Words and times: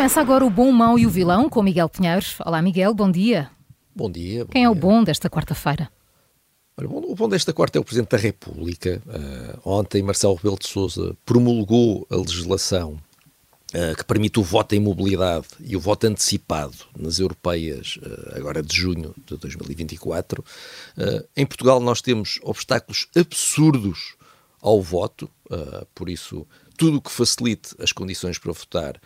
Começa 0.00 0.18
agora 0.18 0.46
o 0.46 0.48
bom, 0.48 0.70
o 0.70 0.72
mau 0.72 0.98
e 0.98 1.06
o 1.06 1.10
vilão 1.10 1.46
com 1.50 1.62
Miguel 1.62 1.86
Pinheiros. 1.86 2.34
Olá, 2.46 2.62
Miguel, 2.62 2.94
bom 2.94 3.10
dia. 3.10 3.50
Bom 3.94 4.10
dia. 4.10 4.46
Bom 4.46 4.50
Quem 4.50 4.62
dia. 4.62 4.66
é 4.66 4.70
o 4.70 4.74
bom 4.74 5.04
desta 5.04 5.28
quarta-feira? 5.28 5.90
O 6.78 7.14
bom 7.14 7.28
desta 7.28 7.52
quarta 7.52 7.76
é 7.76 7.80
o 7.82 7.84
Presidente 7.84 8.08
da 8.08 8.16
República. 8.16 9.02
Uh, 9.06 9.60
ontem, 9.62 10.02
Marcelo 10.02 10.36
Rebelo 10.36 10.58
de 10.58 10.66
Sousa 10.68 11.14
promulgou 11.26 12.06
a 12.10 12.16
legislação 12.16 12.92
uh, 13.74 13.94
que 13.94 14.02
permite 14.06 14.40
o 14.40 14.42
voto 14.42 14.74
em 14.74 14.80
mobilidade 14.80 15.48
e 15.60 15.76
o 15.76 15.80
voto 15.80 16.06
antecipado 16.06 16.78
nas 16.98 17.18
europeias, 17.18 17.98
uh, 17.98 18.38
agora 18.38 18.62
de 18.62 18.74
junho 18.74 19.14
de 19.26 19.36
2024. 19.36 20.42
em 21.36 21.44
Portugal, 21.44 21.78
nós 21.78 22.00
temos 22.00 22.40
obstáculos 22.42 23.06
absurdos 23.14 24.16
ao 24.62 24.80
voto, 24.80 25.28
por 25.94 26.08
isso, 26.08 26.46
tudo 26.78 26.96
o 26.96 27.02
que 27.02 27.10
facilite 27.10 27.74
as 27.78 27.92
condições 27.92 28.38
para 28.38 28.52
votar 28.52 28.98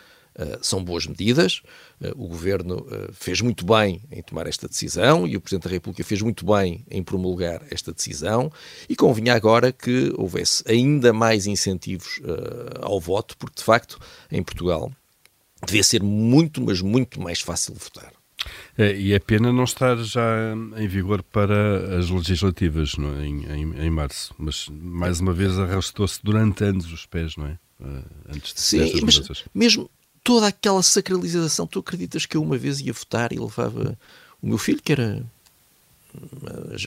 são 0.61 0.83
boas 0.83 1.07
medidas. 1.07 1.61
Uh, 2.01 2.11
o 2.15 2.27
Governo 2.27 2.79
uh, 2.79 3.13
fez 3.13 3.41
muito 3.41 3.65
bem 3.65 4.01
em 4.11 4.21
tomar 4.21 4.47
esta 4.47 4.67
decisão 4.67 5.25
e 5.27 5.37
o 5.37 5.41
Presidente 5.41 5.63
da 5.63 5.69
República 5.69 6.03
fez 6.03 6.21
muito 6.21 6.45
bem 6.45 6.85
em 6.89 7.01
promulgar 7.01 7.63
esta 7.71 7.93
decisão. 7.93 8.51
E 8.89 8.95
convinha 8.95 9.33
agora 9.33 9.71
que 9.71 10.11
houvesse 10.17 10.63
ainda 10.67 11.13
mais 11.13 11.47
incentivos 11.47 12.19
ao 12.81 12.99
voto, 12.99 13.37
porque 13.37 13.57
de 13.57 13.63
facto 13.63 13.99
em 14.31 14.43
Portugal 14.43 14.91
devia 15.65 15.83
ser 15.83 16.03
muito, 16.03 16.61
mas 16.61 16.81
muito 16.81 17.21
mais 17.21 17.39
fácil 17.39 17.73
votar. 17.75 18.11
É, 18.77 18.95
e 18.95 19.13
é 19.13 19.19
pena 19.19 19.51
não 19.51 19.63
estar 19.63 19.95
já 19.97 20.53
em 20.77 20.87
vigor 20.87 21.23
para 21.23 21.97
as 21.97 22.09
legislativas 22.09 22.95
não 22.95 23.17
é? 23.17 23.25
em, 23.25 23.45
em, 23.45 23.85
em 23.85 23.89
março, 23.89 24.35
mas 24.37 24.67
mais 24.69 25.19
uma 25.19 25.33
vez 25.33 25.57
arrastou-se 25.57 26.19
durante 26.23 26.63
anos 26.63 26.91
os 26.91 27.05
pés, 27.05 27.35
não 27.37 27.47
é? 27.47 27.57
antes 28.29 28.53
de 28.53 28.61
Sim, 28.61 29.01
mas 29.03 29.43
mesmo 29.53 29.89
toda 30.25 30.47
aquela 30.47 30.81
sacralização. 30.81 31.67
Tu 31.67 31.79
acreditas 31.79 32.25
que 32.25 32.35
eu 32.35 32.41
uma 32.41 32.57
vez 32.57 32.81
ia 32.81 32.91
votar 32.91 33.31
e 33.31 33.39
levava 33.39 33.97
o 34.41 34.47
meu 34.47 34.57
filho, 34.57 34.81
que 34.81 34.91
era. 34.91 35.23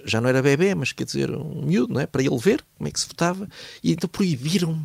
já 0.04 0.20
não 0.20 0.28
era 0.28 0.42
bebê, 0.42 0.74
mas 0.74 0.92
quer 0.92 1.04
dizer, 1.04 1.30
um 1.30 1.62
miúdo, 1.64 1.94
não 1.94 2.00
é? 2.00 2.06
Para 2.06 2.20
ele 2.22 2.36
ver 2.36 2.62
como 2.76 2.88
é 2.88 2.90
que 2.90 2.98
se 2.98 3.06
votava, 3.06 3.48
e 3.82 3.92
então 3.92 4.10
proibiram-me 4.10 4.84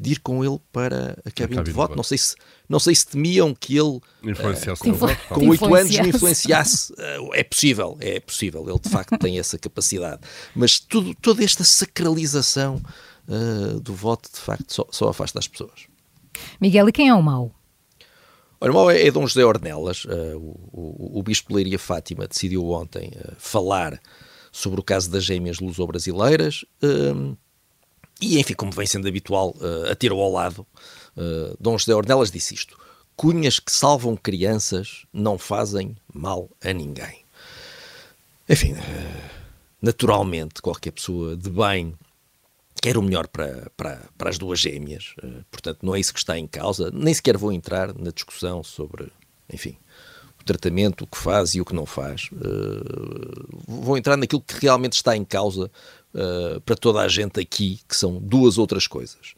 de 0.00 0.12
ir 0.12 0.20
com 0.20 0.42
ele 0.42 0.58
para 0.72 1.16
a 1.24 1.30
cabine 1.30 1.62
de 1.62 1.70
voto. 1.70 1.94
Não 1.94 2.02
sei 2.02 2.16
se, 2.16 2.34
não 2.66 2.80
sei 2.80 2.94
se 2.94 3.06
temiam 3.06 3.54
que 3.54 3.76
ele 3.76 4.00
influenciasse 4.24 4.82
uh, 4.90 5.28
com 5.28 5.48
oito 5.48 5.74
anos 5.74 5.96
me 5.98 6.08
influenciasse. 6.08 6.92
Uh, 6.94 7.34
é 7.34 7.44
possível, 7.44 7.98
é 8.00 8.18
possível. 8.18 8.66
Ele 8.66 8.78
de 8.78 8.88
facto 8.88 9.18
tem 9.18 9.38
essa 9.38 9.58
capacidade. 9.58 10.22
Mas 10.56 10.80
tudo, 10.80 11.14
toda 11.14 11.44
esta 11.44 11.62
sacralização 11.62 12.82
uh, 13.28 13.78
do 13.78 13.94
voto 13.94 14.30
de 14.32 14.40
facto 14.40 14.72
só, 14.72 14.86
só 14.90 15.10
afasta 15.10 15.38
as 15.38 15.46
pessoas. 15.46 15.86
Miguel, 16.58 16.88
e 16.88 16.92
quem 16.92 17.08
é 17.08 17.14
o 17.14 17.22
mau? 17.22 17.54
O 18.60 18.72
mau 18.72 18.90
é, 18.90 19.06
é 19.06 19.10
Dom 19.10 19.26
José 19.26 19.44
Ornelas. 19.44 20.04
Uh, 20.04 20.38
o, 20.72 21.18
o, 21.18 21.22
Bispo 21.22 21.48
de 21.48 21.56
Leiria 21.56 21.78
Fátima 21.78 22.26
decidiu 22.26 22.70
ontem 22.70 23.12
uh, 23.16 23.32
falar 23.38 24.00
sobre 24.50 24.80
o 24.80 24.82
caso 24.82 25.10
das 25.10 25.24
gêmeas 25.24 25.60
luso-brasileiras. 25.60 26.64
Uh, 26.82 27.36
e, 28.20 28.38
enfim, 28.38 28.54
como 28.54 28.72
vem 28.72 28.86
sendo 28.86 29.08
habitual, 29.08 29.54
a 29.90 29.94
tiro 29.94 30.18
ao 30.18 30.30
lado, 30.30 30.64
Dom 31.58 31.76
José 31.76 31.92
Ornelas 31.92 32.30
disse 32.30 32.54
isto. 32.54 32.78
Cunhas 33.16 33.58
que 33.58 33.72
salvam 33.72 34.16
crianças 34.16 35.04
não 35.12 35.36
fazem 35.36 35.96
mal 36.14 36.48
a 36.62 36.72
ninguém. 36.72 37.24
Enfim, 38.48 38.76
naturalmente, 39.82 40.62
qualquer 40.62 40.92
pessoa 40.92 41.36
de 41.36 41.50
bem 41.50 41.92
quer 42.84 42.98
o 42.98 43.02
melhor 43.02 43.26
para, 43.28 43.72
para, 43.78 43.98
para 44.18 44.28
as 44.28 44.36
duas 44.36 44.60
gêmeas. 44.60 45.14
Uh, 45.22 45.42
portanto, 45.50 45.78
não 45.82 45.94
é 45.94 46.00
isso 46.00 46.12
que 46.12 46.18
está 46.18 46.38
em 46.38 46.46
causa. 46.46 46.90
Nem 46.92 47.14
sequer 47.14 47.34
vou 47.38 47.50
entrar 47.50 47.98
na 47.98 48.10
discussão 48.10 48.62
sobre, 48.62 49.10
enfim, 49.50 49.78
o 50.38 50.44
tratamento, 50.44 51.04
o 51.04 51.06
que 51.06 51.16
faz 51.16 51.54
e 51.54 51.62
o 51.62 51.64
que 51.64 51.74
não 51.74 51.86
faz. 51.86 52.28
Uh, 52.30 53.62
vou 53.66 53.96
entrar 53.96 54.18
naquilo 54.18 54.42
que 54.42 54.60
realmente 54.60 54.92
está 54.92 55.16
em 55.16 55.24
causa 55.24 55.70
uh, 56.12 56.60
para 56.60 56.76
toda 56.76 57.00
a 57.00 57.08
gente 57.08 57.40
aqui, 57.40 57.80
que 57.88 57.96
são 57.96 58.20
duas 58.20 58.58
outras 58.58 58.86
coisas. 58.86 59.32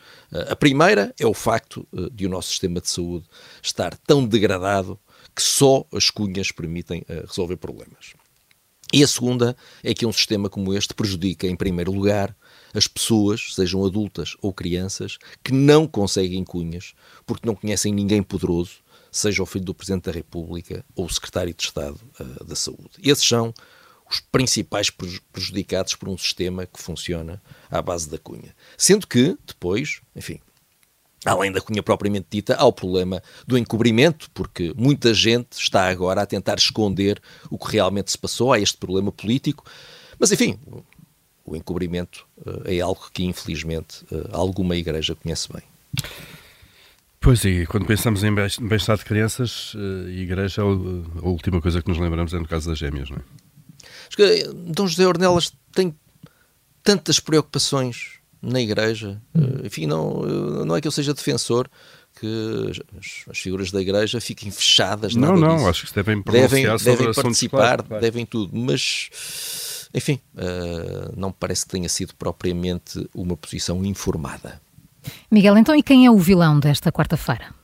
a 0.50 0.56
primeira 0.56 1.14
é 1.16 1.24
o 1.24 1.32
facto 1.32 1.86
de 2.12 2.26
o 2.26 2.28
nosso 2.28 2.48
sistema 2.48 2.80
de 2.80 2.90
saúde 2.90 3.26
estar 3.62 3.96
tão 3.98 4.26
degradado 4.26 4.98
que 5.32 5.42
só 5.42 5.86
as 5.92 6.10
cunhas 6.10 6.50
permitem 6.50 7.04
resolver 7.28 7.58
problemas. 7.58 8.14
E 8.92 9.02
a 9.02 9.06
segunda 9.06 9.56
é 9.82 9.92
que 9.92 10.06
um 10.06 10.12
sistema 10.12 10.48
como 10.48 10.72
este 10.72 10.94
prejudica, 10.94 11.46
em 11.46 11.56
primeiro 11.56 11.92
lugar, 11.92 12.36
as 12.72 12.86
pessoas, 12.86 13.54
sejam 13.54 13.84
adultas 13.84 14.36
ou 14.40 14.52
crianças, 14.52 15.18
que 15.42 15.52
não 15.52 15.86
conseguem 15.86 16.44
cunhas 16.44 16.94
porque 17.24 17.46
não 17.46 17.54
conhecem 17.54 17.92
ninguém 17.92 18.22
poderoso, 18.22 18.78
seja 19.10 19.42
o 19.42 19.46
filho 19.46 19.64
do 19.64 19.74
Presidente 19.74 20.04
da 20.04 20.12
República 20.12 20.84
ou 20.94 21.06
o 21.06 21.10
Secretário 21.10 21.54
de 21.54 21.64
Estado 21.64 21.98
uh, 22.20 22.44
da 22.44 22.54
Saúde. 22.54 22.90
Esses 23.02 23.26
são 23.26 23.52
os 24.08 24.20
principais 24.20 24.88
prejudicados 25.32 25.96
por 25.96 26.08
um 26.08 26.16
sistema 26.16 26.64
que 26.64 26.80
funciona 26.80 27.42
à 27.68 27.82
base 27.82 28.08
da 28.08 28.18
cunha. 28.18 28.54
Sendo 28.78 29.06
que, 29.06 29.36
depois, 29.44 30.00
enfim, 30.14 30.40
além 31.24 31.50
da 31.50 31.60
cunha 31.60 31.82
propriamente 31.82 32.26
dita, 32.30 32.54
há 32.56 32.64
o 32.64 32.72
problema 32.72 33.22
do 33.46 33.56
encobrimento, 33.56 34.30
porque 34.32 34.72
muita 34.76 35.12
gente 35.14 35.52
está 35.58 35.88
agora 35.88 36.22
a 36.22 36.26
tentar 36.26 36.56
esconder 36.56 37.20
o 37.50 37.58
que 37.58 37.72
realmente 37.72 38.10
se 38.10 38.18
passou, 38.18 38.52
há 38.52 38.60
este 38.60 38.76
problema 38.76 39.10
político. 39.10 39.64
Mas, 40.18 40.30
enfim, 40.32 40.58
o 41.44 41.56
encobrimento 41.56 42.26
uh, 42.38 42.62
é 42.64 42.80
algo 42.80 43.08
que, 43.12 43.24
infelizmente, 43.24 44.04
uh, 44.10 44.28
alguma 44.32 44.76
igreja 44.76 45.14
conhece 45.14 45.48
bem. 45.52 45.62
Pois 47.20 47.44
e 47.44 47.66
quando 47.66 47.86
pensamos 47.86 48.22
em 48.22 48.32
bem-estar 48.32 48.96
de 48.96 49.04
crianças, 49.04 49.74
uh, 49.74 50.08
igreja, 50.08 50.62
a 50.62 51.26
última 51.26 51.60
coisa 51.60 51.82
que 51.82 51.88
nos 51.88 51.98
lembramos 51.98 52.32
é 52.32 52.38
no 52.38 52.46
caso 52.46 52.68
das 52.68 52.78
gêmeas, 52.78 53.10
não 53.10 53.18
é? 53.18 53.22
Acho 54.08 54.16
que 54.16 54.44
Dom 54.52 54.86
José 54.86 55.06
Ornelas 55.06 55.52
tem 55.72 55.94
tantas 56.82 57.18
preocupações 57.18 58.15
na 58.46 58.60
igreja, 58.60 59.20
uh, 59.34 59.66
enfim, 59.66 59.86
não, 59.86 60.22
não 60.64 60.76
é 60.76 60.80
que 60.80 60.88
eu 60.88 60.92
seja 60.92 61.12
defensor 61.12 61.68
que 62.18 62.70
as, 62.98 63.30
as, 63.30 63.38
figuras 63.38 63.70
da 63.70 63.80
igreja 63.80 64.20
fiquem 64.20 64.50
fechadas. 64.50 65.14
Não, 65.14 65.36
não, 65.36 65.56
disso. 65.56 65.68
acho 65.68 65.86
que 65.86 65.94
devem 65.94 66.22
pronunciar 66.22 66.78
devem, 66.78 66.96
devem 66.96 67.14
participar, 67.14 67.82
claro. 67.82 68.00
devem 68.00 68.24
tudo, 68.24 68.56
mas 68.56 69.10
enfim, 69.92 70.20
uh, 70.34 71.12
não 71.16 71.32
parece 71.32 71.64
que 71.64 71.72
tenha 71.72 71.88
sido 71.88 72.14
propriamente 72.14 73.08
uma 73.14 73.36
posição 73.36 73.84
informada. 73.84 74.60
Miguel, 75.30 75.56
então 75.56 75.74
e 75.74 75.82
quem 75.82 76.06
é 76.06 76.10
o 76.10 76.18
vilão 76.18 76.58
desta 76.58 76.90
quarta-feira? 76.90 77.54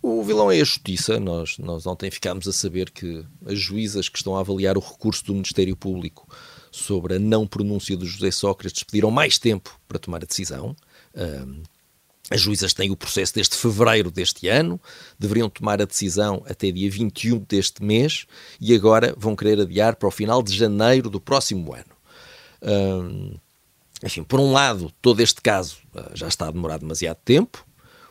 O 0.00 0.22
vilão 0.22 0.50
é 0.50 0.56
a 0.56 0.64
Justiça. 0.64 1.18
Nós, 1.20 1.58
nós 1.58 1.86
ontem 1.86 2.10
ficámos 2.10 2.48
a 2.48 2.52
saber 2.52 2.90
que 2.90 3.24
as 3.46 3.58
juízas 3.58 4.08
que 4.08 4.16
estão 4.16 4.36
a 4.36 4.40
avaliar 4.40 4.76
o 4.76 4.80
recurso 4.80 5.24
do 5.26 5.34
Ministério 5.34 5.76
Público 5.76 6.26
sobre 6.72 7.16
a 7.16 7.18
não 7.18 7.46
pronúncia 7.46 7.96
do 7.96 8.06
José 8.06 8.30
Sócrates 8.30 8.82
pediram 8.82 9.10
mais 9.10 9.38
tempo 9.38 9.78
para 9.86 9.98
tomar 9.98 10.22
a 10.22 10.26
decisão. 10.26 10.74
Uh, 11.14 11.62
as 12.30 12.40
juízas 12.40 12.72
têm 12.72 12.90
o 12.90 12.96
processo 12.96 13.34
desde 13.34 13.54
fevereiro 13.54 14.10
deste 14.10 14.48
ano, 14.48 14.80
deveriam 15.18 15.50
tomar 15.50 15.82
a 15.82 15.84
decisão 15.84 16.42
até 16.48 16.70
dia 16.70 16.90
21 16.90 17.40
deste 17.40 17.84
mês 17.84 18.26
e 18.58 18.74
agora 18.74 19.14
vão 19.18 19.36
querer 19.36 19.60
adiar 19.60 19.96
para 19.96 20.08
o 20.08 20.10
final 20.10 20.42
de 20.42 20.56
janeiro 20.56 21.10
do 21.10 21.20
próximo 21.20 21.74
ano. 21.74 21.84
Hum, 22.62 23.34
enfim, 24.02 24.22
por 24.22 24.40
um 24.40 24.50
lado, 24.50 24.90
todo 25.02 25.20
este 25.20 25.42
caso 25.42 25.76
uh, 25.94 26.10
já 26.14 26.26
está 26.26 26.48
a 26.48 26.50
demorar 26.50 26.78
demasiado 26.78 27.18
tempo, 27.22 27.66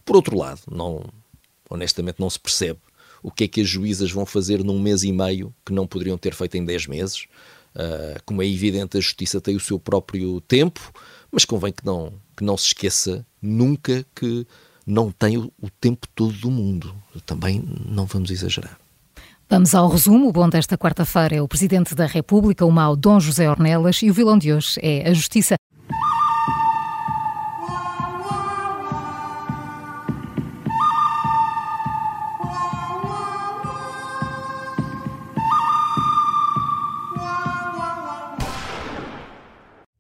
por 0.06 0.16
outro 0.16 0.38
lado, 0.38 0.62
não, 0.70 1.04
honestamente 1.68 2.20
não 2.20 2.30
se 2.30 2.40
percebe 2.40 2.80
o 3.24 3.32
que 3.32 3.44
é 3.46 3.48
que 3.48 3.62
as 3.62 3.68
juízas 3.68 4.12
vão 4.12 4.26
fazer 4.26 4.64
num 4.64 4.80
mês 4.80 5.04
e 5.04 5.12
meio 5.12 5.54
que 5.66 5.74
não 5.74 5.86
poderiam 5.86 6.18
ter 6.18 6.34
feito 6.34 6.58
em 6.58 6.66
10 6.66 6.88
meses. 6.88 7.28
Uh, 7.76 8.22
como 8.26 8.42
é 8.42 8.48
evidente, 8.48 8.98
a 8.98 9.02
justiça 9.02 9.40
tem 9.40 9.56
o 9.56 9.60
seu 9.60 9.80
próprio 9.80 10.42
tempo, 10.42 10.92
mas 11.32 11.46
convém 11.46 11.72
que 11.72 11.86
não, 11.86 12.12
que 12.36 12.44
não 12.44 12.58
se 12.58 12.68
esqueça 12.68 13.26
nunca 13.42 14.06
que 14.14 14.46
não 14.86 15.12
tem 15.12 15.38
o, 15.38 15.52
o 15.62 15.70
tempo 15.70 16.08
todo 16.14 16.34
do 16.34 16.52
mundo. 16.52 16.94
Também 17.26 17.64
não 17.86 18.06
vamos 18.06 18.30
exagerar. 18.30 18.78
Vamos 19.50 19.76
ao 19.76 19.90
resumo. 19.90 20.30
O 20.30 20.32
bom 20.32 20.48
desta 20.48 20.78
quarta-feira 20.78 21.36
é 21.36 21.42
o 21.42 21.48
Presidente 21.48 21.94
da 21.94 22.06
República, 22.06 22.66
o 22.66 22.72
mau 22.72 22.96
Dom 22.96 23.20
José 23.20 23.50
Ornelas, 23.50 24.02
e 24.02 24.10
o 24.10 24.14
vilão 24.14 24.38
de 24.38 24.54
hoje 24.54 24.80
é 24.82 25.10
a 25.10 25.14
Justiça. 25.14 25.56